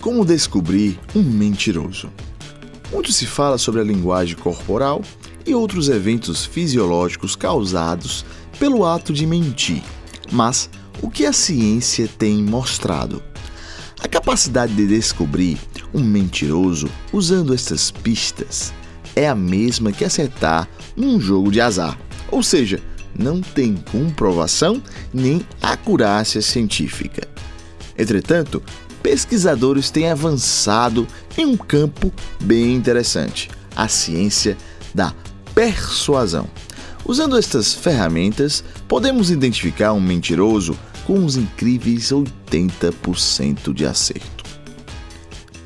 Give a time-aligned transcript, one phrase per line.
[0.00, 2.08] Como descobrir um mentiroso?
[2.92, 5.02] Muito se fala sobre a linguagem corporal
[5.44, 8.24] e outros eventos fisiológicos causados
[8.60, 9.82] pelo ato de mentir.
[10.30, 10.70] Mas
[11.02, 13.20] o que a ciência tem mostrado?
[14.00, 15.58] A capacidade de descobrir
[15.92, 18.72] um mentiroso usando estas pistas
[19.16, 21.98] é a mesma que acertar num jogo de azar.
[22.30, 22.80] Ou seja,
[23.18, 24.80] não tem comprovação
[25.12, 27.26] nem acurácia científica.
[27.98, 28.62] Entretanto,
[29.02, 34.56] pesquisadores têm avançado em um campo bem interessante, a ciência
[34.94, 35.14] da
[35.54, 36.48] persuasão.
[37.04, 44.44] Usando estas ferramentas, podemos identificar um mentiroso com uns incríveis 80% de acerto.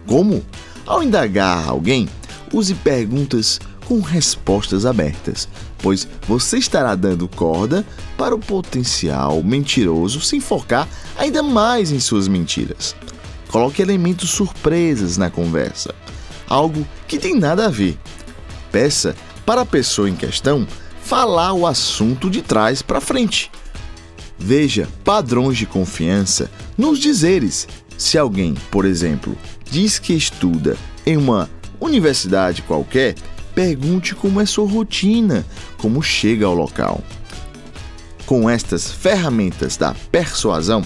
[0.07, 0.45] Como?
[0.87, 2.09] Ao indagar alguém,
[2.53, 7.85] use perguntas com respostas abertas, pois você estará dando corda
[8.17, 12.95] para o potencial mentiroso se enfocar ainda mais em suas mentiras.
[13.53, 15.95] Coloque elementos surpresas na conversa,
[16.49, 17.99] algo que tem nada a ver.
[18.73, 19.15] Peça
[19.45, 20.67] para a pessoa em questão
[21.05, 23.51] falar o assunto de trás para frente.
[24.39, 27.69] Veja padrões de confiança nos dizeres.
[27.99, 29.37] Se alguém, por exemplo,
[29.71, 33.17] diz que estuda em uma universidade qualquer,
[33.55, 35.45] pergunte como é sua rotina,
[35.77, 37.03] como chega ao local.
[38.25, 40.83] Com estas ferramentas da persuasão,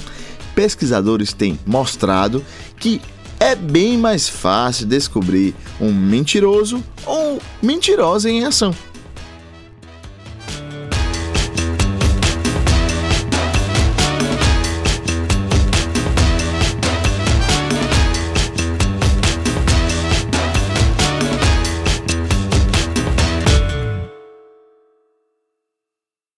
[0.56, 2.42] pesquisadores têm mostrado
[2.80, 3.00] que
[3.38, 8.74] é bem mais fácil descobrir um mentiroso ou mentirosa em ação.